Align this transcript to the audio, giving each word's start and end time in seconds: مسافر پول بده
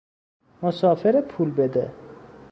مسافر 0.61 1.21
پول 1.21 1.49
بده 1.51 1.93